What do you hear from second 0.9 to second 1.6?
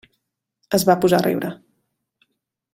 va posar a riure.